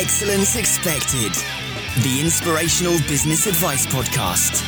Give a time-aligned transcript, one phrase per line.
[0.00, 1.34] Excellence Expected,
[2.02, 4.62] the inspirational business advice podcast.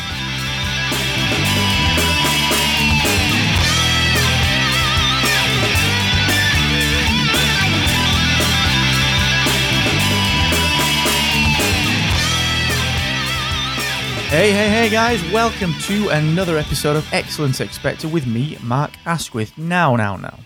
[14.28, 19.56] Hey, hey, hey, guys, welcome to another episode of Excellence Expected with me, Mark Asquith.
[19.56, 20.40] Now, now, now.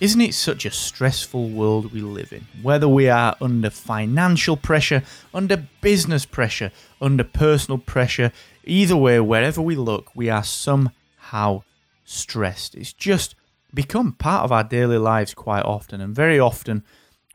[0.00, 2.46] Isn't it such a stressful world we live in?
[2.62, 5.02] Whether we are under financial pressure,
[5.34, 8.32] under business pressure, under personal pressure,
[8.64, 11.64] either way, wherever we look, we are somehow
[12.06, 12.74] stressed.
[12.74, 13.34] It's just
[13.74, 16.82] become part of our daily lives quite often, and very often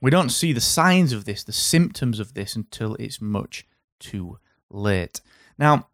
[0.01, 3.67] we don't see the signs of this, the symptoms of this, until it's much
[3.99, 4.39] too
[4.71, 5.21] late.
[5.59, 5.89] Now,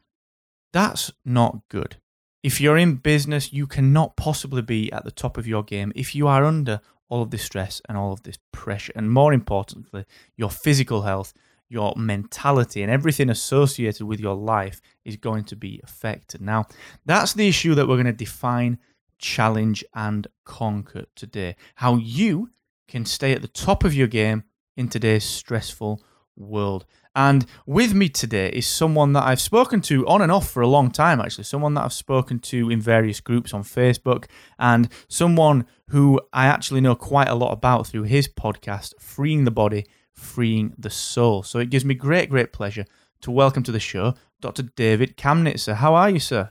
[0.72, 1.98] that's not good.
[2.44, 6.16] If you're in business, you cannot possibly be at the top of your game if
[6.16, 8.94] you are under all of this stress and all of this pressure.
[8.96, 10.06] And more importantly,
[10.38, 11.34] your physical health,
[11.70, 16.42] your mentality, and everything associated with your life is going to be affected.
[16.42, 16.66] Now,
[17.06, 18.80] that's the issue that we're going to define,
[19.20, 21.56] challenge, and conquer today.
[21.76, 22.50] How you
[22.88, 24.44] can stay at the top of your game
[24.76, 26.02] in today's stressful
[26.42, 26.86] world.
[27.16, 30.68] And with me today is someone that I've spoken to on and off for a
[30.68, 31.44] long time, actually.
[31.44, 34.26] Someone that I've spoken to in various groups on Facebook,
[34.58, 39.52] and someone who I actually know quite a lot about through his podcast, Freeing the
[39.52, 41.44] Body, Freeing the Soul.
[41.44, 42.86] So it gives me great, great pleasure
[43.22, 44.64] to welcome to the show Dr.
[44.64, 45.76] David Kamnitzer.
[45.76, 46.50] How are you, sir?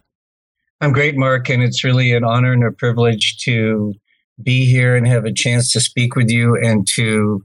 [0.80, 3.94] I'm great, Mark, and it's really an honor and a privilege to
[4.42, 7.44] be here and have a chance to speak with you and to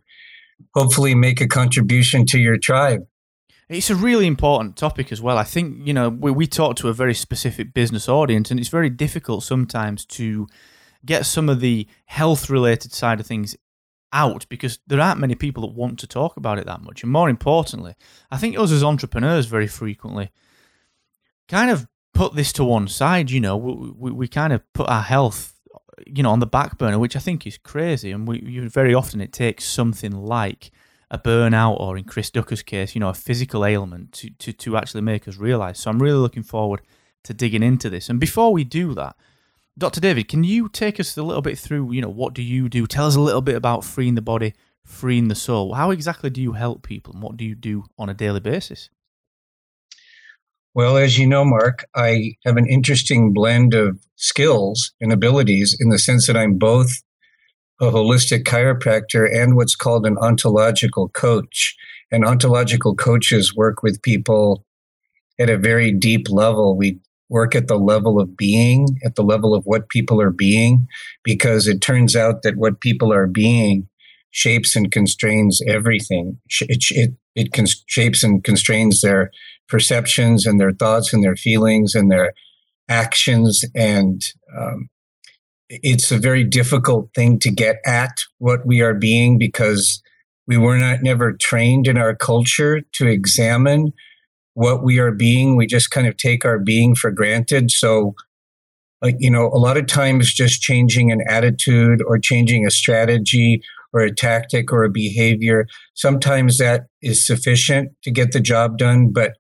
[0.73, 3.05] hopefully make a contribution to your tribe.
[3.67, 5.37] It's a really important topic as well.
[5.37, 8.69] I think, you know, we, we talk to a very specific business audience, and it's
[8.69, 10.47] very difficult sometimes to
[11.03, 13.55] get some of the health related side of things
[14.13, 17.03] out because there aren't many people that want to talk about it that much.
[17.03, 17.95] And more importantly,
[18.31, 20.31] I think us as entrepreneurs very frequently
[21.49, 24.89] kind of put this to one side, you know, we, we, we kind of put
[24.89, 25.54] our health
[26.05, 28.11] you know, on the back burner, which I think is crazy.
[28.11, 30.71] And we very often it takes something like
[31.11, 34.77] a burnout or in Chris Ducker's case, you know, a physical ailment to, to, to
[34.77, 35.79] actually make us realize.
[35.79, 36.81] So I'm really looking forward
[37.23, 38.09] to digging into this.
[38.09, 39.15] And before we do that,
[39.77, 39.99] Dr.
[39.99, 42.87] David, can you take us a little bit through, you know, what do you do?
[42.87, 44.53] Tell us a little bit about freeing the body,
[44.85, 45.73] freeing the soul.
[45.73, 48.89] How exactly do you help people and what do you do on a daily basis?
[50.75, 55.87] Well, as you know, Mark, I have an interesting blend of skills and abilities in
[55.87, 57.01] the sense that I'm both
[57.79, 61.77] a holistic chiropractor and what's called an ontological coach.
[62.11, 64.65] And ontological coaches work with people
[65.39, 66.75] at a very deep level.
[66.75, 66.99] We
[67.29, 70.89] work at the level of being, at the level of what people are being,
[71.23, 73.87] because it turns out that what people are being
[74.31, 76.37] shapes and constrains everything.
[76.59, 79.31] It, it, it shapes and constrains their
[79.67, 82.33] perceptions and their thoughts and their feelings and their
[82.89, 83.65] actions.
[83.73, 84.21] And
[84.57, 84.89] um,
[85.69, 90.01] it's a very difficult thing to get at what we are being because
[90.47, 93.93] we were not never trained in our culture to examine
[94.53, 95.55] what we are being.
[95.55, 97.71] We just kind of take our being for granted.
[97.71, 98.15] So,
[99.03, 103.61] you know, a lot of times just changing an attitude or changing a strategy
[103.91, 109.11] or a tactic or a behavior, sometimes that is sufficient to get the job done.
[109.11, 109.33] But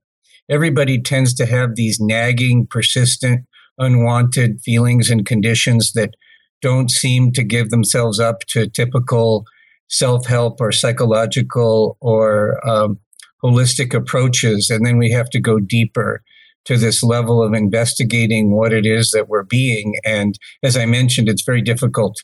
[0.49, 3.45] everybody tends to have these nagging, persistent,
[3.77, 6.15] unwanted feelings and conditions that
[6.61, 9.45] don't seem to give themselves up to typical
[9.89, 12.99] self help or psychological or um,
[13.43, 14.69] holistic approaches.
[14.69, 16.23] And then we have to go deeper
[16.65, 19.95] to this level of investigating what it is that we're being.
[20.03, 22.15] And as I mentioned, it's very difficult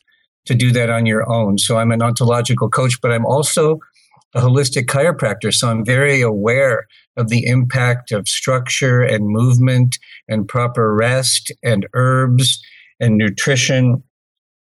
[0.46, 1.58] to do that on your own.
[1.58, 3.78] So I'm an ontological coach, but I'm also
[4.34, 5.52] a holistic chiropractor.
[5.52, 6.86] So I'm very aware
[7.16, 12.60] of the impact of structure and movement and proper rest and herbs
[13.00, 14.02] and nutrition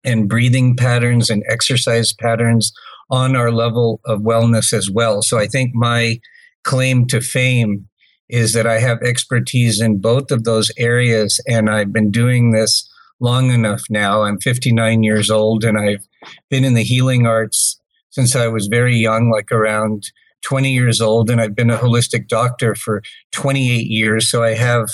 [0.03, 2.72] and breathing patterns and exercise patterns
[3.09, 5.22] on our level of wellness as well.
[5.22, 6.20] So I think my
[6.64, 7.87] claim to fame
[8.29, 12.90] is that I have expertise in both of those areas and I've been doing this
[13.20, 14.23] long enough now.
[14.23, 16.05] I'm 59 years old and I've
[16.49, 17.79] been in the healing arts
[18.09, 20.03] since I was very young, like around
[20.46, 23.02] 20 years old, and I've been a holistic doctor for
[23.32, 24.30] 28 years.
[24.30, 24.90] So I have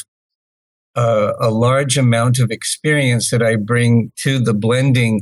[0.95, 5.21] a, a large amount of experience that I bring to the blending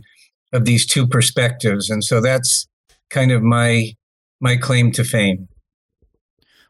[0.54, 1.90] of these two perspectives.
[1.90, 2.68] And so that's
[3.10, 3.94] kind of my
[4.42, 5.48] my claim to fame.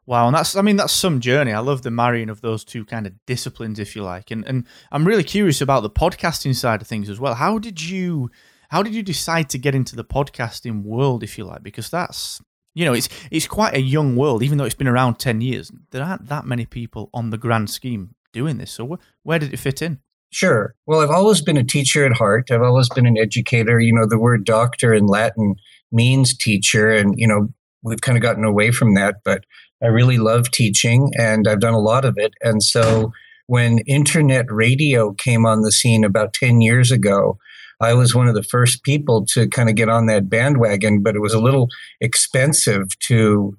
[0.06, 1.54] Wow, and that's I mean that's some journey.
[1.54, 4.32] I love the marrying of those two kind of disciplines, if you like.
[4.32, 7.36] And and I'm really curious about the podcasting side of things as well.
[7.36, 8.32] How did you
[8.70, 11.62] how did you decide to get into the podcasting world, if you like?
[11.62, 12.42] Because that's
[12.76, 15.72] You know, it's it's quite a young world, even though it's been around ten years.
[15.92, 18.72] There aren't that many people on the grand scheme doing this.
[18.72, 20.00] So wh- where did it fit in?
[20.32, 20.76] Sure.
[20.86, 22.52] Well, I've always been a teacher at heart.
[22.52, 23.80] I've always been an educator.
[23.80, 25.56] You know, the word doctor in Latin
[25.92, 27.48] means teacher, and you know,
[27.84, 29.18] we've kind of gotten away from that.
[29.24, 29.46] But
[29.82, 32.34] I really love teaching, and I've done a lot of it.
[32.42, 33.12] And so,
[33.48, 37.40] when internet radio came on the scene about ten years ago,
[37.82, 41.16] I was one of the first people to kind of get on that bandwagon, but
[41.16, 41.68] it was a little
[42.02, 43.58] expensive to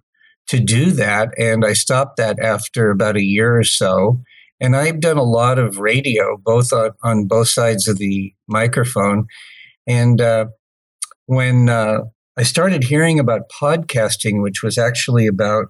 [0.49, 4.20] to do that, and I stopped that after about a year or so.
[4.61, 9.26] And I've done a lot of radio, both on, on both sides of the microphone.
[9.87, 10.46] And uh,
[11.26, 12.00] when uh,
[12.37, 15.66] I started hearing about podcasting, which was actually about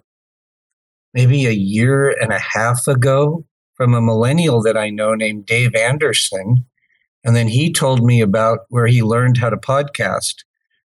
[1.13, 3.45] maybe a year and a half ago,
[3.75, 6.67] from a millennial that I know named Dave Anderson,
[7.25, 10.37] and then he told me about where he learned how to podcast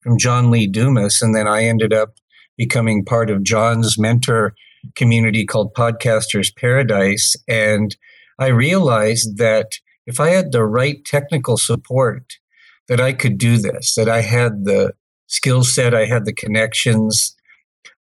[0.02, 1.22] from John Lee Dumas.
[1.22, 2.16] And then I ended up
[2.58, 4.54] becoming part of John's mentor
[4.96, 7.36] community called Podcasters Paradise.
[7.48, 7.96] And
[8.40, 9.74] I realized that
[10.06, 12.34] if I had the right technical support,
[12.88, 14.94] that I could do this, that I had the
[15.28, 17.36] skill set, I had the connections,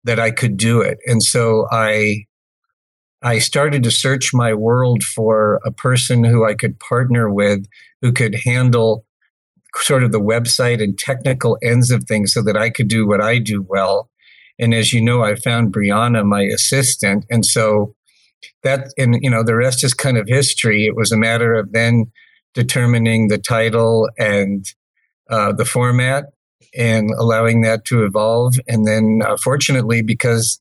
[0.04, 0.98] that I could do it.
[1.06, 2.26] And so I
[3.22, 7.66] I started to search my world for a person who I could partner with
[8.00, 9.04] who could handle
[9.76, 13.20] sort of the website and technical ends of things so that I could do what
[13.20, 14.08] I do well.
[14.58, 17.24] And as you know, I found Brianna, my assistant.
[17.30, 17.94] And so
[18.62, 20.86] that, and you know, the rest is kind of history.
[20.86, 22.10] It was a matter of then
[22.54, 24.64] determining the title and
[25.30, 26.26] uh, the format
[26.76, 28.54] and allowing that to evolve.
[28.66, 30.60] And then, uh, fortunately, because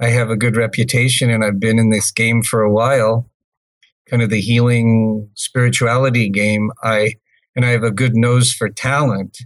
[0.00, 3.28] I have a good reputation and I've been in this game for a while,
[4.08, 7.14] kind of the healing spirituality game, I
[7.54, 9.38] and I have a good nose for talent.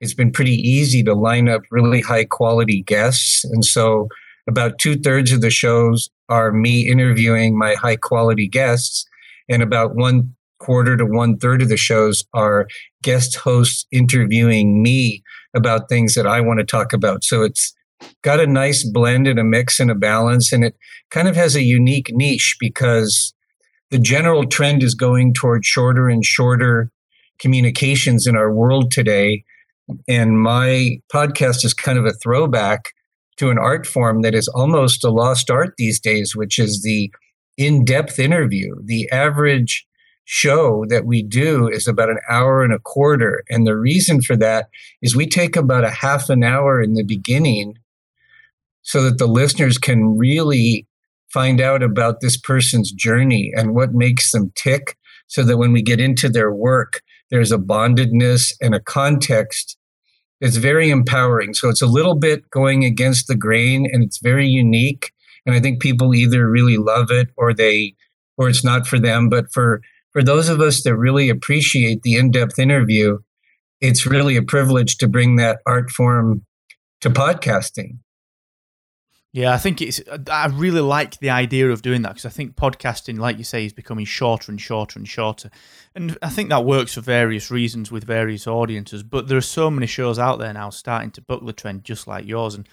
[0.00, 3.44] It's been pretty easy to line up really high quality guests.
[3.44, 4.08] And so
[4.48, 9.06] about two thirds of the shows are me interviewing my high quality guests,
[9.48, 12.66] and about one quarter to one third of the shows are
[13.02, 15.22] guest hosts interviewing me
[15.54, 17.24] about things that I want to talk about.
[17.24, 17.74] So it's
[18.22, 20.76] got a nice blend and a mix and a balance, and it
[21.10, 23.34] kind of has a unique niche because
[23.90, 26.90] the general trend is going toward shorter and shorter
[27.38, 29.44] communications in our world today.
[30.06, 32.92] And my podcast is kind of a throwback
[33.38, 37.10] to an art form that is almost a lost art these days, which is the
[37.56, 38.74] in depth interview.
[38.84, 39.86] The average
[40.24, 43.44] show that we do is about an hour and a quarter.
[43.48, 44.68] And the reason for that
[45.00, 47.78] is we take about a half an hour in the beginning
[48.88, 50.86] so that the listeners can really
[51.30, 54.96] find out about this person's journey and what makes them tick
[55.26, 59.76] so that when we get into their work, there's a bondedness and a context
[60.40, 61.52] that's very empowering.
[61.52, 65.12] So it's a little bit going against the grain and it's very unique.
[65.44, 67.94] And I think people either really love it or they,
[68.38, 69.28] or it's not for them.
[69.28, 69.82] But for,
[70.14, 73.18] for those of us that really appreciate the in-depth interview,
[73.82, 76.46] it's really a privilege to bring that art form
[77.02, 77.98] to podcasting.
[79.32, 80.00] Yeah, I think it's.
[80.30, 83.66] I really like the idea of doing that because I think podcasting, like you say,
[83.66, 85.50] is becoming shorter and shorter and shorter,
[85.94, 89.02] and I think that works for various reasons with various audiences.
[89.02, 92.06] But there are so many shows out there now starting to buck the trend, just
[92.06, 92.54] like yours.
[92.54, 92.66] And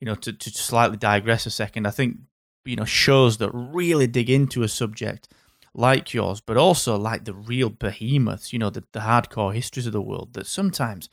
[0.00, 2.18] you know, to to slightly digress a second, I think
[2.66, 5.28] you know shows that really dig into a subject
[5.74, 9.94] like yours, but also like the real behemoths, you know, the, the hardcore histories of
[9.94, 10.34] the world.
[10.34, 11.08] That sometimes,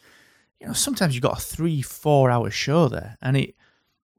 [0.60, 3.56] you know, sometimes you've got a three, four hour show there, and it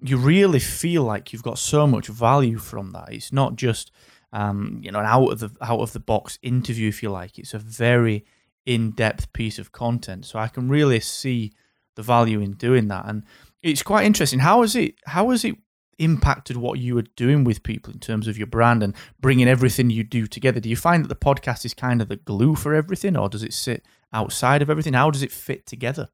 [0.03, 3.13] you really feel like you've got so much value from that.
[3.13, 3.91] It's not just
[4.33, 7.39] um, you know an out of the out of the box interview, if you like.
[7.39, 8.25] It's a very
[8.67, 10.27] in depth piece of content.
[10.27, 11.53] So I can really see
[11.97, 13.25] the value in doing that, and
[13.63, 14.41] it's quite interesting.
[14.41, 15.57] How has it how has it
[15.99, 19.91] impacted what you were doing with people in terms of your brand and bringing everything
[19.91, 20.61] you do together?
[20.61, 23.43] Do you find that the podcast is kind of the glue for everything, or does
[23.43, 24.95] it sit outside of everything?
[24.95, 26.09] How does it fit together?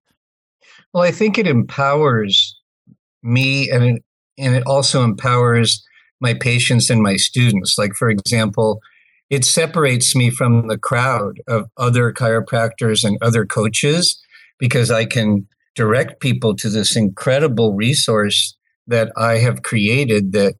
[0.92, 2.60] Well, I think it empowers
[3.26, 4.04] me and it,
[4.38, 5.84] and it also empowers
[6.20, 7.76] my patients and my students.
[7.78, 8.80] Like for example
[9.28, 14.22] it separates me from the crowd of other chiropractors and other coaches
[14.58, 18.56] because i can direct people to this incredible resource
[18.86, 20.54] that i have created that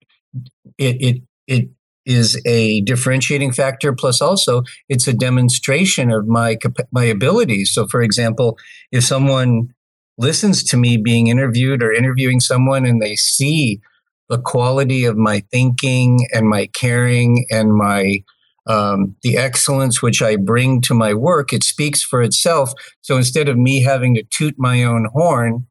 [0.78, 1.68] it it it
[2.04, 6.56] is a differentiating factor plus also it's a demonstration of my
[6.92, 7.72] my abilities.
[7.74, 8.56] So for example
[8.92, 9.74] if someone
[10.18, 13.80] listens to me being interviewed or interviewing someone and they see
[14.28, 18.22] the quality of my thinking and my caring and my
[18.66, 22.72] um, the excellence which I bring to my work, it speaks for itself.
[23.00, 25.66] So instead of me having to toot my own horn,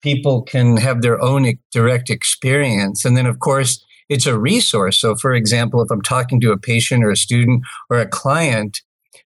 [0.00, 3.04] people can have their own direct experience.
[3.04, 5.00] And then, of course, it's a resource.
[5.00, 8.80] So, for example, if I'm talking to a patient or a student or a client,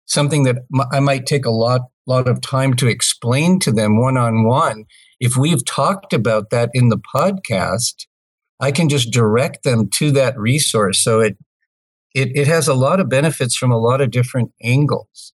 [0.07, 0.57] something that
[0.93, 4.85] I might take a lot, lot of time to explain to them one on one,
[5.21, 8.07] if we've talked about that in the podcast,
[8.61, 11.03] I can just direct them to that resource.
[11.03, 11.37] So it,
[12.15, 15.33] it, it has a lot of benefits from a lot of different angles.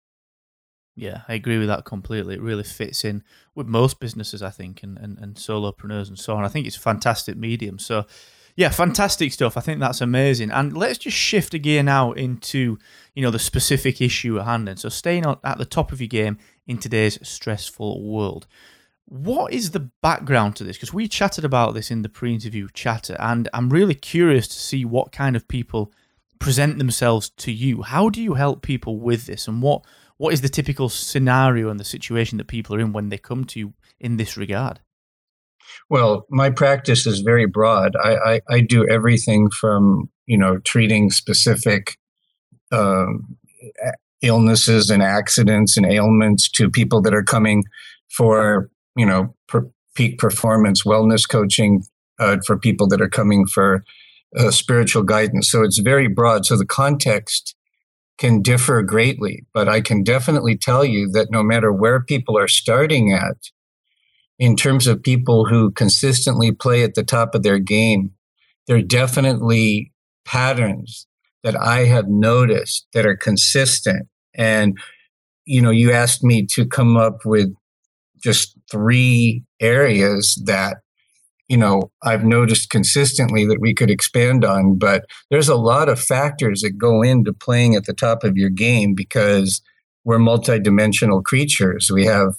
[0.94, 2.36] Yeah, I agree with that completely.
[2.36, 3.22] It really fits in
[3.54, 6.44] with most businesses, I think, and, and, and solopreneurs and so on.
[6.44, 7.78] I think it's a fantastic medium.
[7.78, 8.06] So,
[8.56, 9.58] yeah, fantastic stuff.
[9.58, 10.50] I think that's amazing.
[10.50, 12.78] And let's just shift a gear now into,
[13.14, 14.70] you know, the specific issue at hand.
[14.70, 18.46] And so staying at the top of your game in today's stressful world.
[19.06, 20.76] What is the background to this?
[20.76, 24.84] Because we chatted about this in the pre-interview chatter, and I'm really curious to see
[24.84, 25.92] what kind of people
[26.40, 27.82] present themselves to you.
[27.82, 29.84] How do you help people with this, and what
[30.16, 33.44] what is the typical scenario and the situation that people are in when they come
[33.44, 34.80] to you in this regard?
[35.88, 37.94] Well, my practice is very broad.
[37.96, 41.96] I, I, I do everything from you know treating specific
[42.72, 43.36] um,
[44.22, 47.64] illnesses and accidents and ailments to people that are coming
[48.08, 51.82] for you know per, peak performance wellness coaching
[52.18, 53.84] uh, for people that are coming for
[54.36, 55.50] uh, spiritual guidance.
[55.50, 56.46] So it's very broad.
[56.46, 57.54] So the context
[58.18, 62.48] can differ greatly, but I can definitely tell you that no matter where people are
[62.48, 63.36] starting at,
[64.38, 68.12] in terms of people who consistently play at the top of their game,
[68.66, 69.92] there are definitely
[70.24, 71.06] patterns
[71.46, 74.08] that I have noticed that are consistent.
[74.34, 74.76] And,
[75.44, 77.54] you know, you asked me to come up with
[78.18, 80.78] just three areas that
[81.48, 86.00] you know i've noticed consistently that we could expand on but there's a lot of
[86.00, 89.62] factors that go into playing at the top of your game because
[90.04, 92.34] we're multidimensional creatures we have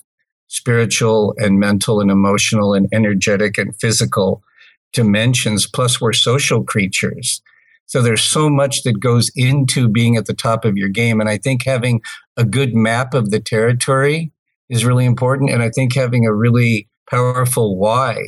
[0.47, 4.43] spiritual and mental and emotional and energetic and physical
[4.91, 7.41] dimensions plus we're social creatures
[7.87, 11.29] so there's so much that goes into being at the top of your game and
[11.29, 12.01] i think having
[12.37, 14.31] a good map of the territory
[14.69, 18.21] is really important and i think having a really powerful why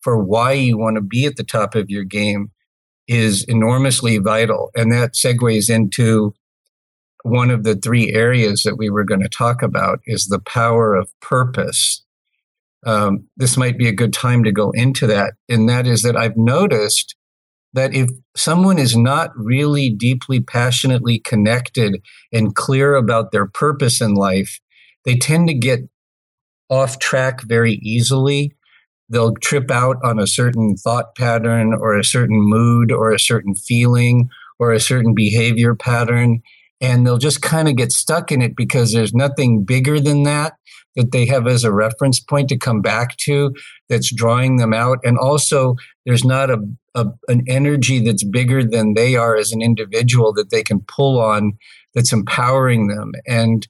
[0.00, 2.50] for why you want to be at the top of your game
[3.08, 4.70] is enormously vital.
[4.76, 6.34] And that segues into
[7.24, 10.94] one of the three areas that we were going to talk about is the power
[10.94, 12.04] of purpose.
[12.86, 15.34] Um, this might be a good time to go into that.
[15.48, 17.16] And that is that I've noticed
[17.74, 24.14] that if someone is not really deeply, passionately connected and clear about their purpose in
[24.14, 24.60] life,
[25.04, 25.80] they tend to get
[26.70, 28.54] off track very easily.
[29.08, 33.54] They'll trip out on a certain thought pattern or a certain mood or a certain
[33.54, 36.42] feeling or a certain behavior pattern
[36.80, 40.54] and they'll just kind of get stuck in it because there's nothing bigger than that
[40.96, 43.54] that they have as a reference point to come back to
[43.88, 44.98] that's drawing them out.
[45.04, 46.58] And also there's not a,
[46.98, 51.20] a, an energy that's bigger than they are as an individual that they can pull
[51.20, 51.56] on
[51.94, 53.66] that's empowering them and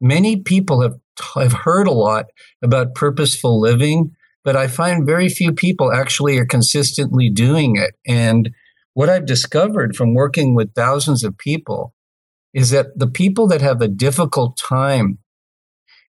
[0.00, 0.94] many people have
[1.34, 2.26] have heard a lot
[2.62, 4.10] about purposeful living
[4.44, 7.94] but I find very few people actually are consistently doing it.
[8.06, 8.50] And
[8.94, 11.94] what I've discovered from working with thousands of people
[12.52, 15.18] is that the people that have a difficult time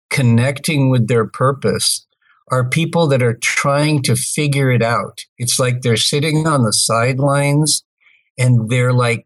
[0.09, 2.05] connecting with their purpose
[2.51, 5.21] are people that are trying to figure it out.
[5.37, 7.83] It's like they're sitting on the sidelines
[8.37, 9.25] and they're like,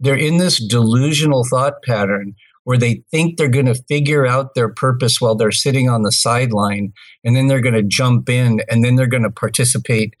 [0.00, 4.68] they're in this delusional thought pattern where they think they're going to figure out their
[4.68, 6.92] purpose while they're sitting on the sideline
[7.24, 10.14] and then they're going to jump in and then they're going to participate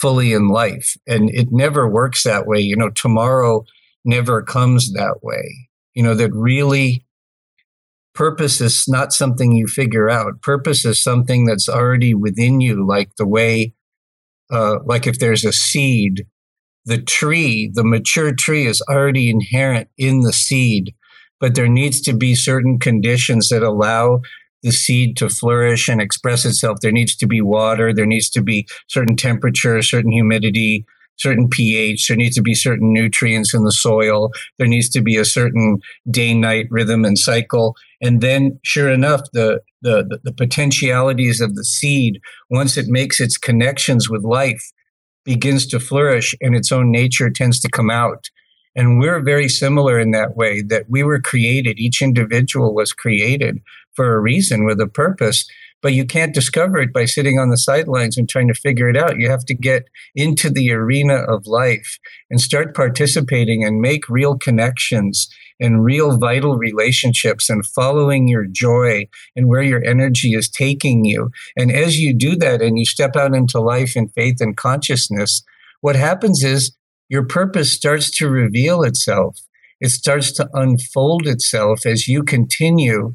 [0.00, 0.96] fully in life.
[1.06, 2.60] And it never works that way.
[2.60, 3.64] You know tomorrow
[4.04, 5.68] never comes that way.
[5.94, 7.04] You know that really
[8.14, 13.14] purpose is not something you figure out purpose is something that's already within you like
[13.16, 13.74] the way
[14.50, 16.26] uh, like if there's a seed
[16.84, 20.94] the tree the mature tree is already inherent in the seed
[21.40, 24.20] but there needs to be certain conditions that allow
[24.64, 26.78] the seed to flourish and express itself.
[26.80, 27.92] There needs to be water.
[27.92, 32.08] There needs to be certain temperature, certain humidity, certain pH.
[32.08, 34.30] There needs to be certain nutrients in the soil.
[34.58, 35.78] There needs to be a certain
[36.10, 37.76] day night rhythm and cycle.
[38.00, 43.38] And then, sure enough, the, the, the potentialities of the seed, once it makes its
[43.38, 44.72] connections with life,
[45.24, 48.28] begins to flourish and its own nature tends to come out.
[48.76, 53.60] And we're very similar in that way that we were created, each individual was created
[53.94, 55.48] for a reason with a purpose.
[55.84, 58.96] But you can't discover it by sitting on the sidelines and trying to figure it
[58.96, 59.20] out.
[59.20, 61.98] You have to get into the arena of life
[62.30, 65.28] and start participating and make real connections
[65.60, 71.30] and real vital relationships and following your joy and where your energy is taking you.
[71.54, 75.44] And as you do that and you step out into life in faith and consciousness,
[75.82, 76.74] what happens is
[77.10, 79.38] your purpose starts to reveal itself.
[79.82, 83.14] It starts to unfold itself as you continue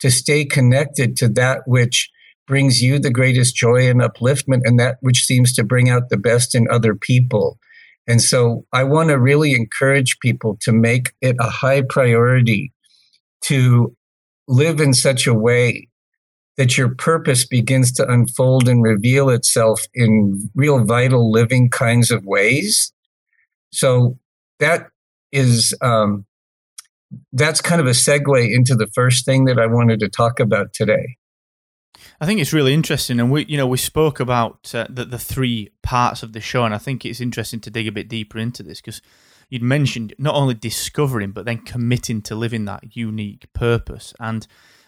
[0.00, 2.10] to stay connected to that which
[2.46, 6.16] brings you the greatest joy and upliftment and that which seems to bring out the
[6.16, 7.58] best in other people.
[8.06, 12.72] And so I want to really encourage people to make it a high priority
[13.42, 13.94] to
[14.48, 15.88] live in such a way
[16.56, 22.24] that your purpose begins to unfold and reveal itself in real vital living kinds of
[22.26, 22.92] ways.
[23.72, 24.18] So
[24.58, 24.88] that
[25.32, 26.26] is um,
[27.32, 30.72] that's kind of a segue into the first thing that I wanted to talk about
[30.72, 31.16] today.
[32.20, 35.18] I think it's really interesting, and we, you know, we spoke about uh, the the
[35.18, 38.38] three parts of the show, and I think it's interesting to dig a bit deeper
[38.38, 39.02] into this because
[39.48, 44.46] you'd mentioned not only discovering but then committing to living that unique purpose, and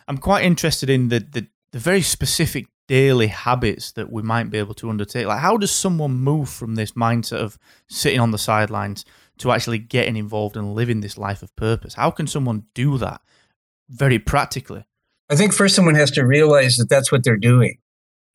[0.09, 4.59] I'm quite interested in the the, the very specific daily habits that we might be
[4.59, 5.27] able to undertake.
[5.27, 7.59] Like, how does someone move from this mindset of
[7.89, 9.07] sitting on the sidelines
[9.39, 11.95] to actually getting involved and living this life of purpose?
[11.95, 13.23] How can someone do that
[13.89, 14.85] very practically?
[15.31, 17.79] I think first someone has to realize that that's what they're doing.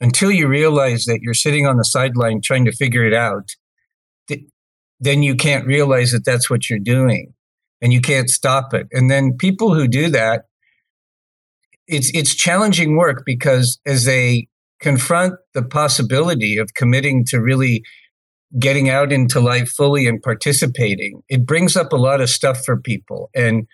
[0.01, 3.51] Until you realize that you're sitting on the sideline trying to figure it out,
[4.27, 4.45] th-
[4.99, 7.31] then you can't realize that that's what you're doing
[7.79, 8.87] and you can't stop it.
[8.91, 10.45] And then people who do that,
[11.88, 14.48] it's it's challenging work because as they
[14.79, 17.84] confront the possibility of committing to really
[18.60, 22.79] getting out into life fully and participating, it brings up a lot of stuff for
[22.79, 23.29] people.
[23.36, 23.67] And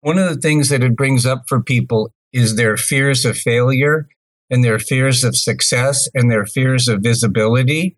[0.00, 4.08] one of the things that it brings up for people is their fears of failure
[4.50, 7.96] and their fears of success and their fears of visibility.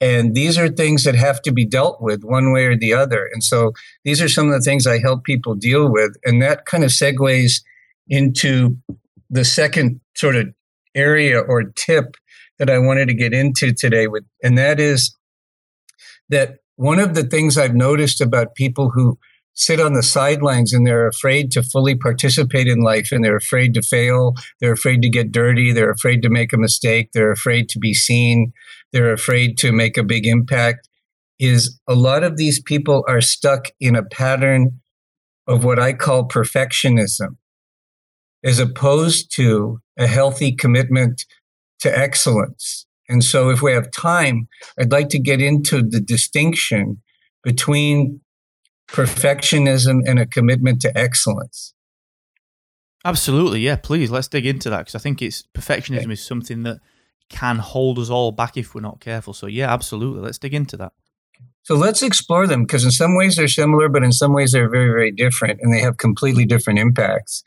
[0.00, 3.28] And these are things that have to be dealt with one way or the other.
[3.32, 3.72] And so
[4.04, 6.16] these are some of the things I help people deal with.
[6.24, 7.62] And that kind of segues
[8.08, 8.76] into
[9.30, 10.48] the second sort of
[10.94, 12.16] area or tip
[12.58, 15.14] that I wanted to get into today with, and that is
[16.28, 19.18] that one of the things I've noticed about people who
[19.56, 23.72] sit on the sidelines and they're afraid to fully participate in life and they're afraid
[23.74, 24.34] to fail.
[24.60, 25.72] They're afraid to get dirty.
[25.72, 27.10] They're afraid to make a mistake.
[27.12, 28.52] They're afraid to be seen.
[28.92, 30.88] They're afraid to make a big impact.
[31.38, 34.80] Is a lot of these people are stuck in a pattern
[35.46, 37.36] of what I call perfectionism,
[38.44, 41.24] as opposed to a healthy commitment
[41.80, 42.86] to excellence.
[43.08, 47.00] And so, if we have time, I'd like to get into the distinction
[47.44, 48.20] between
[48.88, 51.74] perfectionism and a commitment to excellence.
[53.04, 53.76] Absolutely, yeah.
[53.76, 56.12] Please let's dig into that because I think it's perfectionism okay.
[56.12, 56.80] is something that
[57.28, 59.32] can hold us all back if we're not careful.
[59.32, 60.22] So yeah, absolutely.
[60.22, 60.92] Let's dig into that.
[61.62, 64.70] So let's explore them because in some ways they're similar, but in some ways they're
[64.70, 67.42] very, very different and they have completely different impacts.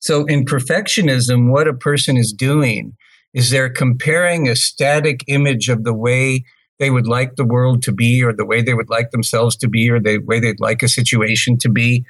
[0.00, 2.96] So in perfectionism, what a person is doing
[3.32, 6.44] is they're comparing a static image of the way
[6.78, 9.68] they would like the world to be or the way they would like themselves to
[9.68, 12.04] be or the way they'd like a situation to be.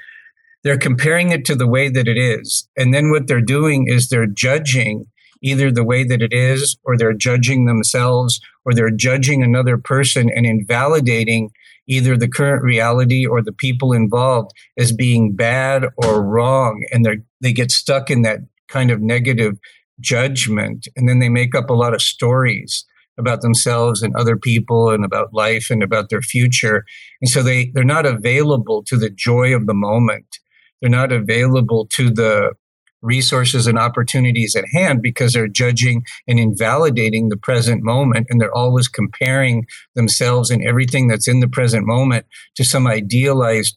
[0.62, 2.68] They're comparing it to the way that it is.
[2.76, 5.06] And then what they're doing is they're judging
[5.42, 10.30] either the way that it is or they're judging themselves or they're judging another person
[10.30, 11.50] and invalidating
[11.88, 17.18] either the current reality or the people involved as being bad or wrong and they
[17.40, 19.58] they get stuck in that kind of negative
[20.00, 22.84] judgment and then they make up a lot of stories
[23.18, 26.84] about themselves and other people and about life and about their future.
[27.20, 30.38] And so they, they're not available to the joy of the moment.
[30.80, 32.54] They're not available to the
[33.02, 38.26] resources and opportunities at hand because they're judging and invalidating the present moment.
[38.28, 43.76] And they're always comparing themselves and everything that's in the present moment to some idealized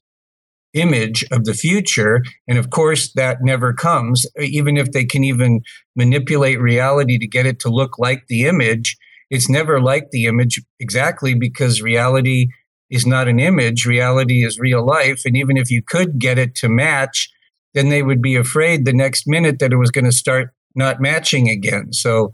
[0.74, 2.24] image of the future.
[2.48, 5.62] And of course, that never comes, even if they can even
[5.96, 8.98] manipulate reality to get it to look like the image
[9.34, 12.50] it's never like the image exactly because reality
[12.92, 13.84] is not an image.
[13.84, 15.24] Reality is real life.
[15.26, 17.32] And even if you could get it to match,
[17.74, 21.02] then they would be afraid the next minute that it was going to start not
[21.02, 21.94] matching again.
[21.94, 22.34] So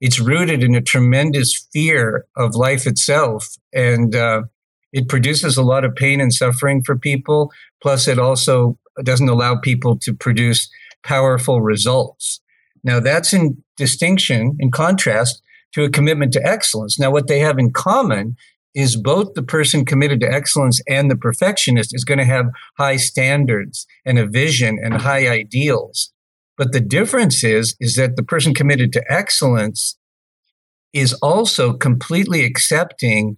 [0.00, 3.48] it's rooted in a tremendous fear of life itself.
[3.72, 4.42] And uh,
[4.92, 7.52] it produces a lot of pain and suffering for people.
[7.82, 10.68] Plus, it also doesn't allow people to produce
[11.02, 12.40] powerful results.
[12.82, 16.98] Now, that's in distinction, in contrast to a commitment to excellence.
[16.98, 18.36] Now, what they have in common
[18.74, 22.46] is both the person committed to excellence and the perfectionist is going to have
[22.78, 26.12] high standards and a vision and high ideals.
[26.56, 29.96] But the difference is, is that the person committed to excellence
[30.92, 33.36] is also completely accepting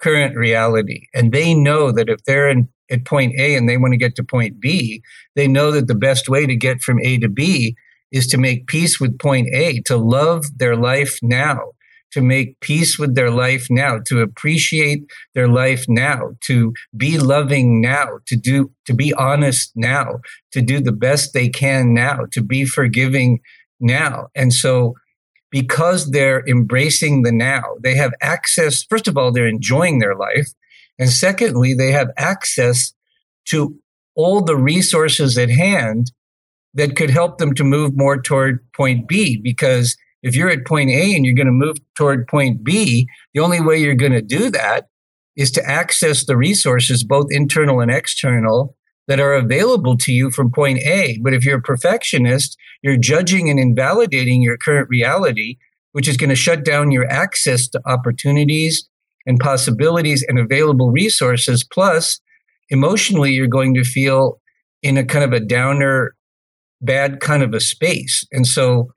[0.00, 1.06] current reality.
[1.14, 4.16] And they know that if they're in, at point A and they want to get
[4.16, 5.02] to point B,
[5.36, 7.76] they know that the best way to get from A to B
[8.10, 11.72] is to make peace with point A, to love their life now,
[12.12, 17.80] to make peace with their life now, to appreciate their life now, to be loving
[17.80, 20.20] now, to do, to be honest now,
[20.52, 23.40] to do the best they can now, to be forgiving
[23.80, 24.28] now.
[24.34, 24.94] And so
[25.50, 28.84] because they're embracing the now, they have access.
[28.84, 30.48] First of all, they're enjoying their life.
[30.98, 32.92] And secondly, they have access
[33.46, 33.76] to
[34.14, 36.12] all the resources at hand
[36.74, 39.40] that could help them to move more toward point B.
[39.42, 43.40] Because if you're at point A and you're going to move toward point B, the
[43.40, 44.88] only way you're going to do that
[45.36, 48.76] is to access the resources, both internal and external,
[49.08, 51.18] that are available to you from point A.
[51.22, 55.56] But if you're a perfectionist, you're judging and invalidating your current reality,
[55.92, 58.88] which is going to shut down your access to opportunities
[59.26, 61.64] and possibilities and available resources.
[61.64, 62.20] Plus,
[62.68, 64.40] emotionally, you're going to feel
[64.82, 66.14] in a kind of a downer,
[66.80, 68.24] bad kind of a space.
[68.32, 68.92] And so,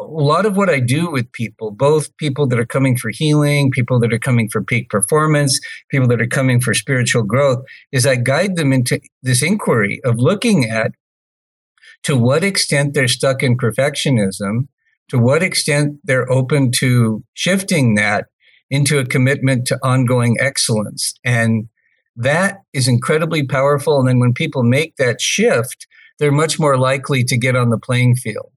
[0.00, 3.70] a lot of what I do with people, both people that are coming for healing,
[3.70, 5.60] people that are coming for peak performance,
[5.90, 10.18] people that are coming for spiritual growth, is I guide them into this inquiry of
[10.18, 10.92] looking at
[12.02, 14.68] to what extent they're stuck in perfectionism,
[15.08, 18.26] to what extent they're open to shifting that
[18.70, 21.14] into a commitment to ongoing excellence.
[21.24, 21.68] And
[22.16, 23.98] that is incredibly powerful.
[23.98, 25.86] And then when people make that shift,
[26.18, 28.52] they're much more likely to get on the playing field.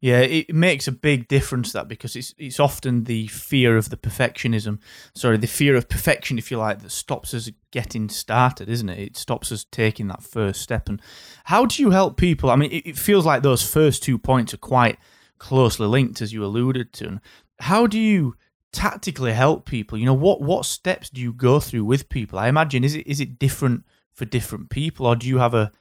[0.00, 3.96] Yeah, it makes a big difference that because it's it's often the fear of the
[3.96, 4.78] perfectionism,
[5.14, 8.98] sorry, the fear of perfection, if you like, that stops us getting started, isn't it?
[8.98, 10.90] It stops us taking that first step.
[10.90, 11.00] And
[11.44, 12.50] how do you help people?
[12.50, 14.98] I mean, it, it feels like those first two points are quite
[15.38, 17.08] closely linked, as you alluded to.
[17.08, 17.20] And
[17.60, 18.36] how do you
[18.72, 19.96] tactically help people?
[19.96, 22.38] You know, what what steps do you go through with people?
[22.38, 25.72] I imagine is it is it different for different people, or do you have a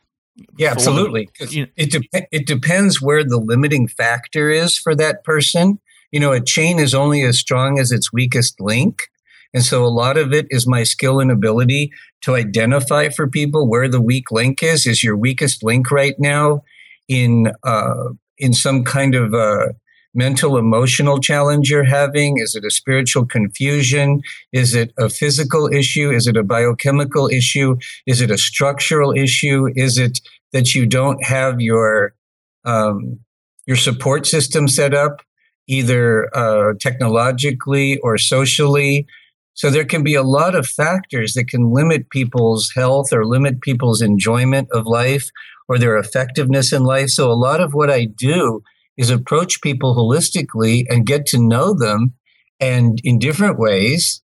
[0.57, 1.29] yeah, absolutely.
[1.39, 5.79] it de- it depends where the limiting factor is for that person.
[6.11, 9.09] You know, a chain is only as strong as its weakest link.
[9.53, 13.69] And so a lot of it is my skill and ability to identify for people
[13.69, 14.85] where the weak link is.
[14.85, 16.63] Is your weakest link right now
[17.07, 19.69] in uh, in some kind of uh,
[20.15, 22.37] mental emotional challenge you're having?
[22.39, 24.21] Is it a spiritual confusion?
[24.51, 26.09] Is it a physical issue?
[26.09, 27.75] Is it a biochemical issue?
[28.07, 29.67] Is it a structural issue?
[29.75, 30.19] Is it
[30.53, 32.15] that you don't have your
[32.63, 33.19] um,
[33.67, 35.21] your support system set up
[35.67, 39.05] either uh, technologically or socially?
[39.53, 43.61] So there can be a lot of factors that can limit people's health or limit
[43.61, 45.29] people's enjoyment of life
[45.67, 47.09] or their effectiveness in life.
[47.09, 48.61] So a lot of what I do
[48.97, 52.13] is approach people holistically and get to know them
[52.59, 54.21] and in different ways,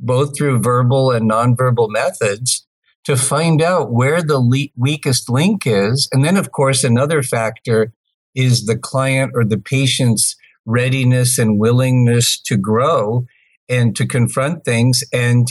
[0.00, 2.66] both through verbal and nonverbal methods
[3.04, 6.08] to find out where the le- weakest link is.
[6.12, 7.92] And then, of course, another factor
[8.34, 13.24] is the client or the patient's readiness and willingness to grow
[13.68, 15.46] and to confront things and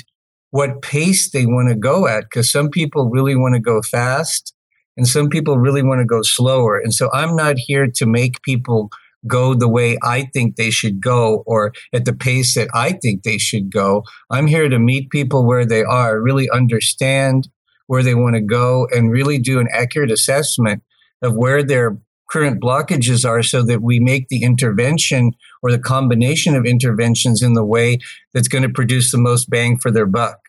[0.52, 2.26] what pace they want to go at.
[2.26, 4.55] Because some people really want to go fast
[4.98, 6.78] and some people really want to go slower.
[6.80, 8.90] And so I'm not here to make people
[9.28, 13.24] go the way I think they should go or at the pace that I think
[13.24, 14.04] they should go.
[14.30, 17.50] I'm here to meet people where they are, really understand
[17.88, 20.82] where they want to go, and really do an accurate assessment
[21.22, 21.98] of where their
[22.30, 25.32] current blockages are so that we make the intervention
[25.62, 28.00] or the combination of interventions in the way
[28.34, 30.40] that's going to produce the most bang for their buck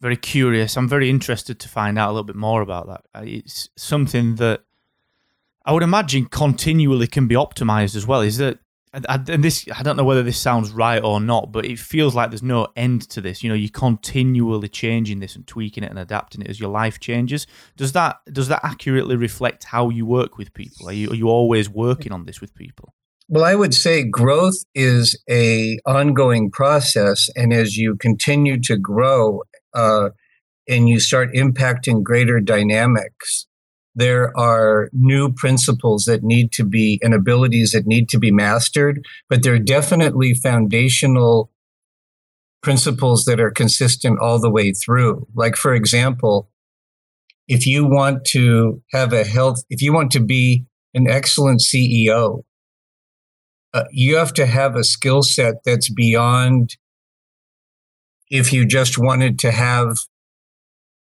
[0.00, 0.76] very curious.
[0.76, 3.04] I'm very interested to find out a little bit more about that.
[3.14, 4.62] Uh, it's something that
[5.64, 8.20] I would imagine continually can be optimized as well.
[8.20, 8.58] Is that
[9.08, 12.30] and this I don't know whether this sounds right or not, but it feels like
[12.30, 13.42] there's no end to this.
[13.42, 16.98] You know, you're continually changing this and tweaking it and adapting it as your life
[16.98, 17.46] changes.
[17.76, 20.88] Does that does that accurately reflect how you work with people?
[20.88, 22.94] Are you are you always working on this with people?
[23.28, 29.42] Well, I would say growth is a ongoing process, and as you continue to grow
[29.76, 30.10] uh,
[30.68, 33.46] and you start impacting greater dynamics,
[33.94, 39.04] there are new principles that need to be and abilities that need to be mastered,
[39.28, 41.50] but there are definitely foundational
[42.62, 45.26] principles that are consistent all the way through.
[45.34, 46.50] Like, for example,
[47.48, 52.42] if you want to have a health, if you want to be an excellent CEO,
[53.72, 56.76] uh, you have to have a skill set that's beyond
[58.30, 59.98] if you just wanted to have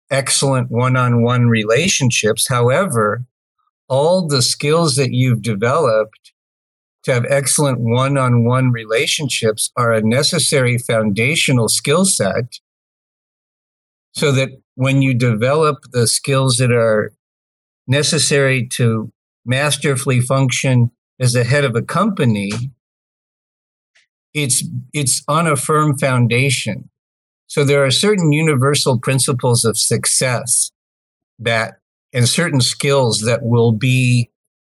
[0.10, 2.48] excellent one on one relationships.
[2.48, 3.26] However,
[3.88, 6.34] all the skills that you've developed
[7.04, 12.60] to have excellent one on one relationships are a necessary foundational skill set
[14.14, 17.12] so that when you develop the skills that are
[17.88, 19.12] necessary to
[19.46, 22.52] masterfully function as the head of a company,
[24.34, 26.91] it's it's on a firm foundation.
[27.52, 30.72] So there are certain universal principles of success
[31.38, 31.80] that
[32.14, 34.32] and certain skills that will be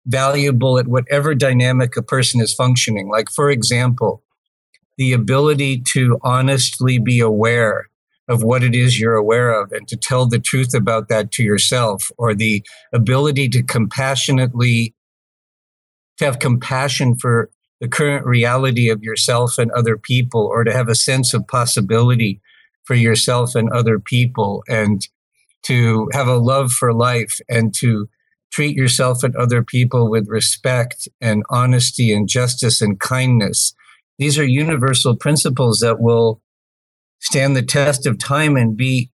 [0.07, 3.11] valuable at whatever dynamic a person is functioning.
[3.11, 4.23] Like for example,
[4.97, 7.91] the ability to honestly be aware
[8.27, 11.43] of what it is you're aware of and to tell the truth about that to
[11.43, 14.95] yourself or the ability to compassionately
[16.17, 20.89] to have compassion for the current reality of yourself and other people or to have
[20.89, 22.41] a sense of possibility
[22.85, 25.07] for yourself and other people and
[25.63, 28.07] to have a love for life and to
[28.51, 33.73] treat yourself and other people with respect and honesty and justice and kindness.
[34.19, 36.41] These are universal principles that will
[37.19, 39.09] stand the test of time and be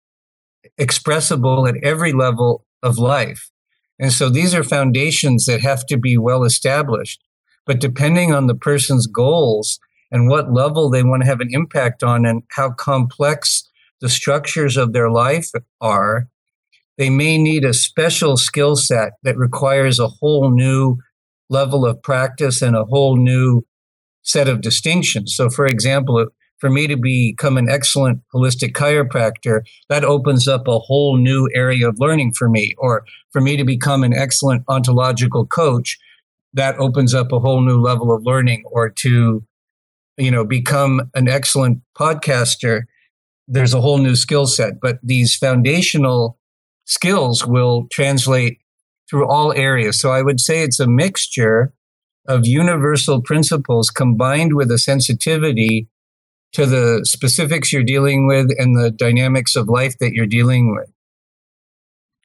[0.78, 3.50] expressible at every level of life.
[3.98, 7.22] And so these are foundations that have to be well established.
[7.66, 9.80] But depending on the person's goals
[10.14, 13.68] and what level they want to have an impact on and how complex
[14.00, 15.50] the structures of their life
[15.80, 16.28] are,
[16.96, 20.98] they may need a special skill set that requires a whole new
[21.50, 23.66] level of practice and a whole new
[24.22, 25.34] set of distinctions.
[25.34, 26.26] So, for example,
[26.58, 31.88] for me to become an excellent holistic chiropractor, that opens up a whole new area
[31.88, 32.72] of learning for me.
[32.78, 35.98] Or for me to become an excellent ontological coach,
[36.52, 38.62] that opens up a whole new level of learning.
[38.66, 39.44] Or to,
[40.16, 42.82] you know, become an excellent podcaster,
[43.48, 44.80] there's a whole new skill set.
[44.80, 46.38] But these foundational
[46.84, 48.58] skills will translate
[49.08, 50.00] through all areas.
[50.00, 51.72] So I would say it's a mixture
[52.26, 55.88] of universal principles combined with a sensitivity
[56.52, 60.90] to the specifics you're dealing with and the dynamics of life that you're dealing with.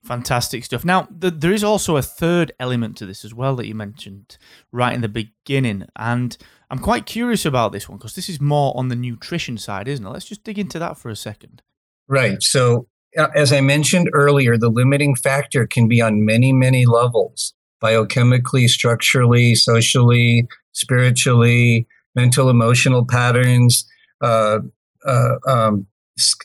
[0.06, 0.86] Fantastic stuff.
[0.86, 4.38] Now, the, there is also a third element to this as well that you mentioned
[4.72, 5.86] right in the beginning.
[5.96, 6.38] And
[6.70, 10.06] I'm quite curious about this one because this is more on the nutrition side, isn't
[10.06, 10.10] it?
[10.10, 11.62] Let's just dig into that for a second.
[12.08, 12.42] Right.
[12.42, 17.54] So, uh, as I mentioned earlier, the limiting factor can be on many, many levels
[17.82, 23.88] biochemically, structurally, socially, spiritually, mental, emotional patterns
[24.22, 24.60] uh,
[25.06, 25.88] uh, um,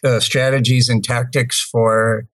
[0.04, 2.26] uh, strategies and tactics for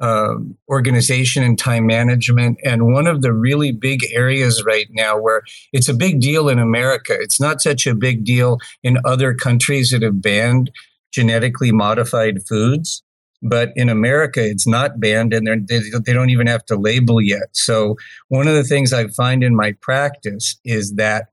[0.00, 2.58] um, organization and time management.
[2.64, 6.58] And one of the really big areas right now where it's a big deal in
[6.58, 10.70] America, it's not such a big deal in other countries that have banned
[11.12, 13.02] genetically modified foods.
[13.42, 17.48] But in America, it's not banned and they, they don't even have to label yet.
[17.52, 17.96] So,
[18.28, 21.28] one of the things I find in my practice is that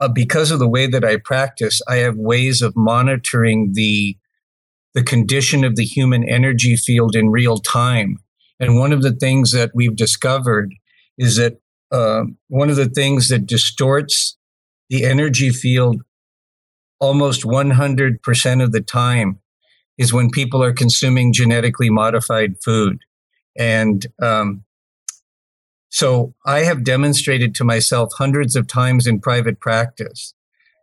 [0.00, 4.16] uh, because of the way that I practice, I have ways of monitoring the
[4.94, 8.18] the condition of the human energy field in real time.
[8.60, 10.74] And one of the things that we've discovered
[11.18, 14.36] is that uh, one of the things that distorts
[14.88, 16.02] the energy field
[17.00, 19.40] almost 100% of the time
[19.98, 23.00] is when people are consuming genetically modified food.
[23.58, 24.64] And um,
[25.90, 30.34] so I have demonstrated to myself hundreds of times in private practice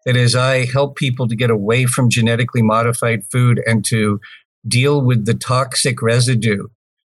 [0.05, 4.19] that as I help people to get away from genetically modified food and to
[4.67, 6.67] deal with the toxic residue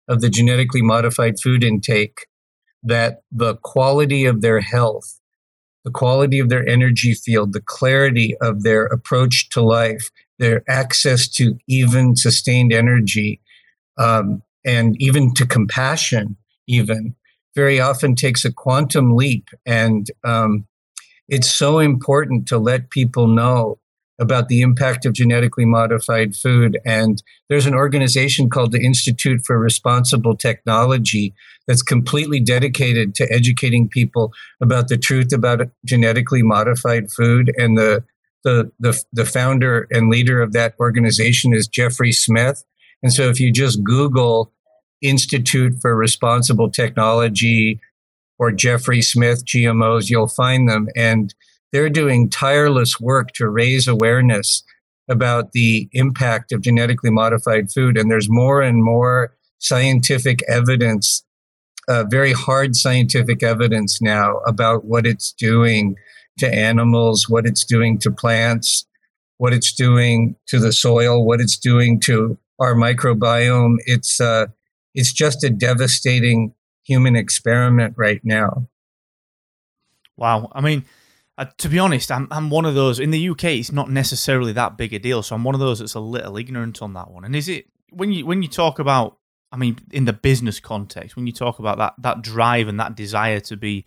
[0.07, 2.27] of the genetically modified food intake,
[2.83, 5.19] that the quality of their health,
[5.83, 11.27] the quality of their energy field, the clarity of their approach to life, their access
[11.27, 13.41] to even sustained energy,
[13.97, 16.35] um, and even to compassion,
[16.67, 17.15] even
[17.55, 19.49] very often takes a quantum leap.
[19.65, 20.67] And um,
[21.27, 23.79] it's so important to let people know
[24.19, 26.79] about the impact of genetically modified food.
[26.85, 31.33] And there's an organization called the Institute for Responsible Technology
[31.67, 37.51] that's completely dedicated to educating people about the truth about genetically modified food.
[37.57, 38.03] And the
[38.45, 42.63] the, the, the founder and leader of that organization is Jeffrey Smith.
[43.01, 44.51] And so if you just Google
[45.01, 47.81] Institute for Responsible Technology
[48.37, 50.87] or Jeffrey Smith GMOs, you'll find them.
[50.95, 51.33] And
[51.71, 54.63] they're doing tireless work to raise awareness
[55.07, 57.97] about the impact of genetically modified food.
[57.97, 61.23] And there's more and more scientific evidence,
[61.87, 65.95] uh, very hard scientific evidence now about what it's doing
[66.39, 68.85] to animals, what it's doing to plants,
[69.37, 73.75] what it's doing to the soil, what it's doing to our microbiome.
[73.85, 74.47] It's uh,
[74.93, 76.53] it's just a devastating
[76.85, 78.67] human experiment right now.
[80.17, 80.49] Wow.
[80.53, 80.85] I mean,
[81.37, 83.43] Uh, to be honest, I'm I'm one of those in the UK.
[83.59, 86.37] It's not necessarily that big a deal, so I'm one of those that's a little
[86.37, 87.25] ignorant on that one.
[87.25, 89.17] And is it when you when you talk about,
[89.51, 92.95] I mean, in the business context, when you talk about that that drive and that
[92.95, 93.85] desire to be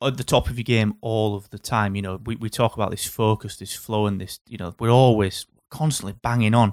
[0.00, 2.74] at the top of your game all of the time, you know, we we talk
[2.76, 6.72] about this focus, this flow, and this, you know, we're always constantly banging on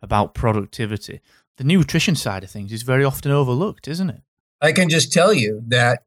[0.00, 1.20] about productivity.
[1.58, 4.22] The nutrition side of things is very often overlooked, isn't it?
[4.62, 6.04] I can just tell you that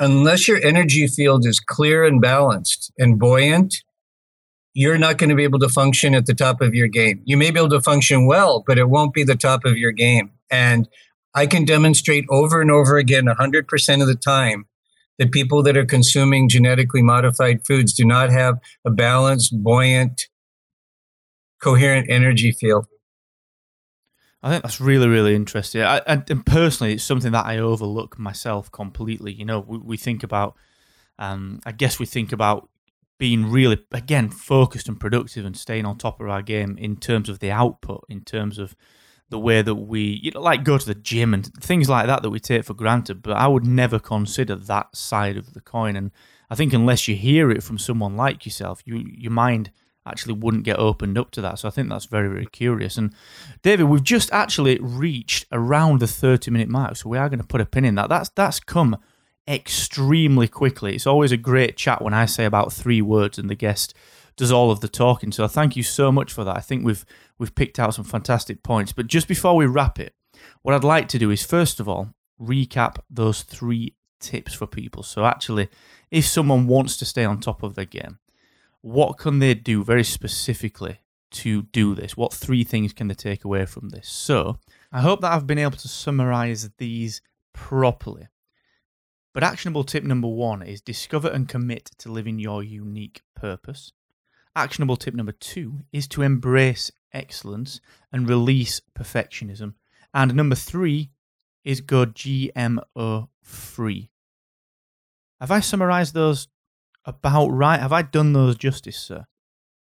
[0.00, 3.82] unless your energy field is clear and balanced and buoyant,
[4.72, 7.20] you're not going to be able to function at the top of your game.
[7.24, 9.92] You may be able to function well, but it won't be the top of your
[9.92, 10.30] game.
[10.50, 10.88] And
[11.34, 14.66] I can demonstrate over and over again, 100% of the time,
[15.18, 20.28] that people that are consuming genetically modified foods do not have a balanced, buoyant,
[21.60, 22.86] coherent energy field.
[24.40, 25.82] I think that's really, really interesting.
[25.82, 29.32] I, and personally, it's something that I overlook myself completely.
[29.32, 30.54] You know, we, we think about,
[31.18, 32.68] um, I guess we think about
[33.18, 37.28] being really, again, focused and productive and staying on top of our game in terms
[37.28, 38.76] of the output, in terms of
[39.28, 42.22] the way that we, you know, like go to the gym and things like that
[42.22, 43.22] that we take for granted.
[43.22, 45.96] But I would never consider that side of the coin.
[45.96, 46.12] And
[46.48, 49.72] I think unless you hear it from someone like yourself, you your mind–
[50.08, 51.58] actually wouldn't get opened up to that.
[51.58, 52.96] So I think that's very, very curious.
[52.96, 53.14] And
[53.62, 56.96] David, we've just actually reached around the 30 minute mark.
[56.96, 58.08] So we are going to put a pin in that.
[58.08, 58.96] That's that's come
[59.46, 60.94] extremely quickly.
[60.94, 63.94] It's always a great chat when I say about three words and the guest
[64.36, 65.32] does all of the talking.
[65.32, 66.56] So thank you so much for that.
[66.56, 67.04] I think we've
[67.38, 68.92] we've picked out some fantastic points.
[68.92, 70.14] But just before we wrap it,
[70.62, 75.02] what I'd like to do is first of all recap those three tips for people.
[75.02, 75.68] So actually,
[76.10, 78.18] if someone wants to stay on top of their game,
[78.88, 82.16] what can they do very specifically to do this?
[82.16, 84.08] What three things can they take away from this?
[84.08, 84.58] So,
[84.90, 87.20] I hope that I've been able to summarize these
[87.52, 88.28] properly.
[89.34, 93.92] But actionable tip number one is discover and commit to living your unique purpose.
[94.56, 99.74] Actionable tip number two is to embrace excellence and release perfectionism.
[100.14, 101.10] And number three
[101.62, 104.10] is go GMO free.
[105.40, 106.48] Have I summarized those
[107.08, 107.80] about right.
[107.80, 109.24] Have I done those justice, sir?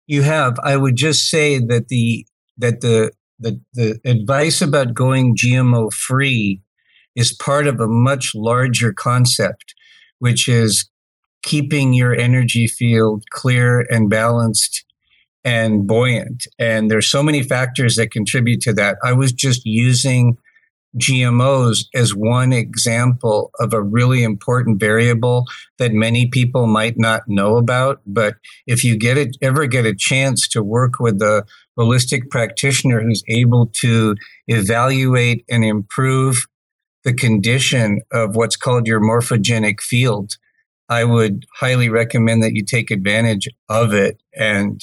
[0.06, 0.58] You have.
[0.62, 6.62] I would just say that the that the the, the advice about going GMO free
[7.14, 9.74] is part of a much larger concept,
[10.20, 10.88] which is
[11.42, 14.84] keeping your energy field clear and balanced
[15.44, 16.46] and buoyant.
[16.58, 18.96] And there's so many factors that contribute to that.
[19.04, 20.38] I was just using
[20.98, 25.44] GMOs as one example of a really important variable
[25.78, 28.00] that many people might not know about.
[28.06, 31.44] But if you get it, ever get a chance to work with a
[31.78, 34.16] holistic practitioner who's able to
[34.48, 36.46] evaluate and improve
[37.04, 40.32] the condition of what's called your morphogenic field,
[40.88, 44.20] I would highly recommend that you take advantage of it.
[44.34, 44.80] And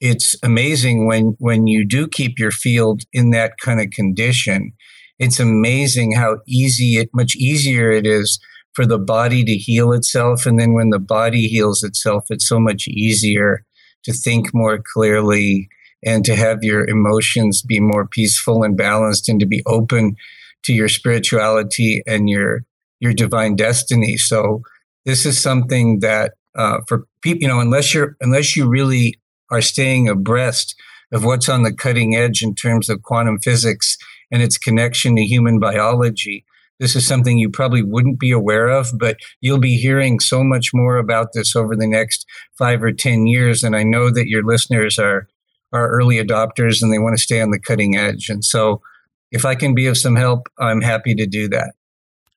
[0.00, 4.72] it's amazing when, when you do keep your field in that kind of condition
[5.18, 8.38] it's amazing how easy it much easier it is
[8.72, 10.46] for the body to heal itself.
[10.46, 13.64] And then when the body heals itself it's so much easier
[14.04, 15.68] to think more clearly
[16.04, 20.16] and to have your emotions be more peaceful and balanced and to be open
[20.64, 22.64] to your spirituality and your
[23.00, 24.16] your divine destiny.
[24.16, 24.62] So
[25.04, 29.18] this is something that uh, for people you know unless you're unless you really
[29.50, 30.74] are staying abreast
[31.12, 33.96] of what's on the cutting edge in terms of quantum physics
[34.30, 36.44] and its connection to human biology.
[36.80, 40.70] This is something you probably wouldn't be aware of, but you'll be hearing so much
[40.74, 42.26] more about this over the next
[42.58, 43.62] five or 10 years.
[43.62, 45.28] And I know that your listeners are,
[45.72, 48.28] are early adopters and they want to stay on the cutting edge.
[48.28, 48.82] And so
[49.30, 51.74] if I can be of some help, I'm happy to do that.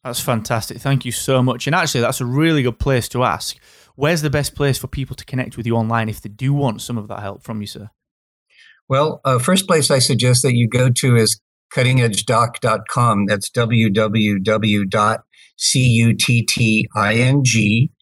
[0.04, 0.78] That's fantastic.
[0.78, 1.67] Thank you so much.
[1.67, 3.58] And actually, that's a really good place to ask.
[3.95, 6.82] Where's the best place for people to connect with you online if they do want
[6.82, 7.89] some of that help from you, sir?
[8.88, 11.41] Well, uh, first place I suggest that you go to is
[11.73, 13.25] cuttingedgedoc.com.
[13.25, 15.23] That's www.cutting,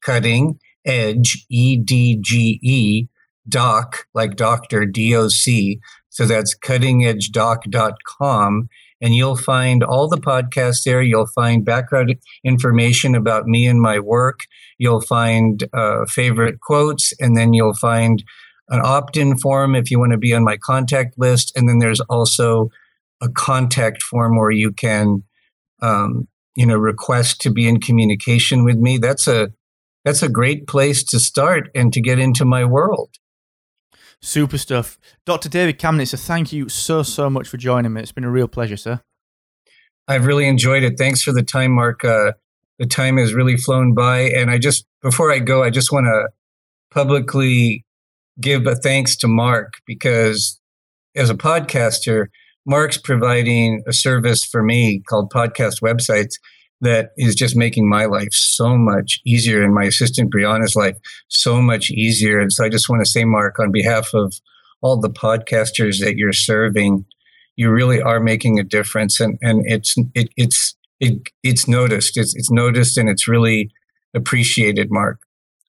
[0.03, 3.07] cutting edge, E D G E,
[3.47, 5.79] doc, like doctor, D O C.
[6.09, 8.69] So that's cuttingedgedoc.com.
[9.01, 11.01] And you'll find all the podcasts there.
[11.01, 14.39] You'll find background information about me and my work.
[14.77, 18.23] You'll find uh, favorite quotes, and then you'll find
[18.69, 21.51] an opt in form if you want to be on my contact list.
[21.55, 22.69] And then there's also
[23.21, 25.23] a contact form where you can
[25.81, 29.51] um, you know request to be in communication with me that's a
[30.03, 33.09] that's a great place to start and to get into my world.
[34.21, 34.97] Super stuff.
[35.25, 38.01] Dr david kamnitzer thank you so so much for joining me.
[38.01, 39.01] It's been a real pleasure sir.
[40.07, 40.97] I've really enjoyed it.
[40.97, 42.05] Thanks for the time mark.
[42.05, 42.33] Uh,
[42.77, 44.21] the time has really flown by.
[44.21, 46.29] And I just, before I go, I just want to
[46.91, 47.85] publicly
[48.39, 50.59] give a thanks to Mark because
[51.15, 52.27] as a podcaster,
[52.65, 56.33] Mark's providing a service for me called Podcast Websites
[56.81, 60.97] that is just making my life so much easier and my assistant Brianna's life
[61.29, 62.39] so much easier.
[62.39, 64.33] And so I just want to say, Mark, on behalf of
[64.81, 67.05] all the podcasters that you're serving,
[67.55, 72.17] you really are making a difference and, and it's it, it's it, it's noticed.
[72.17, 73.71] It's it's noticed and it's really
[74.13, 75.19] appreciated, Mark.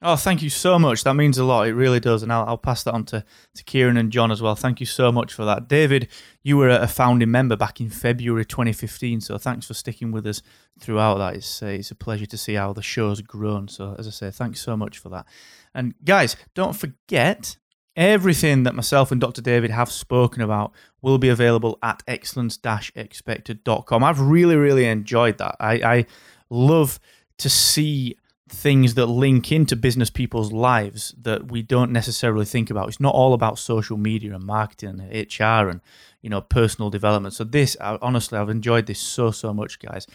[0.03, 1.05] Oh, thank you so much.
[1.05, 1.69] That means a lot.
[1.69, 2.23] It really does.
[2.23, 3.25] And I'll, I'll pass that on to,
[3.55, 4.55] to Kieran and John as well.
[4.55, 5.69] Thank you so much for that.
[5.69, 6.09] David,
[6.43, 9.23] you were a founding member back in February 2015.
[9.23, 10.43] So thanks for sticking with us
[10.79, 11.37] throughout that.
[11.37, 13.69] It's, uh, it's a pleasure to see how the show's grown.
[13.69, 15.27] So, as I say, thanks so much for that.
[15.75, 17.57] And guys, don't forget
[17.97, 19.41] everything that myself and Dr.
[19.41, 22.59] David have spoken about will be available at excellence
[22.95, 24.05] expected.com.
[24.05, 25.57] I've really, really enjoyed that.
[25.59, 26.07] I, I
[26.51, 27.01] love
[27.39, 28.17] to see
[28.49, 32.89] things that link into business people's lives that we don't necessarily think about.
[32.89, 35.81] It's not all about social media and marketing and HR and
[36.23, 37.35] you know personal development.
[37.35, 40.07] So this, honestly, I've enjoyed this so so much, guys.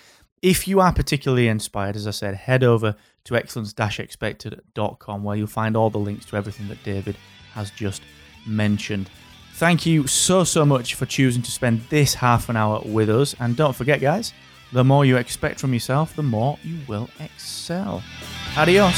[0.42, 5.78] If you are particularly inspired, as I said, head over to excellence-expected.com where you'll find
[5.78, 7.16] all the links to everything that David
[7.54, 8.02] has just
[8.48, 9.08] mentioned.
[9.54, 13.36] Thank you so so much for choosing to spend this half an hour with us,
[13.40, 14.34] and don't forget, guys
[14.72, 18.02] the more you expect from yourself, the more you will excel.
[18.56, 18.96] Adiós.